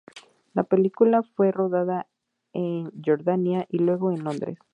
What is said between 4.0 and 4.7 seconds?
en Londres.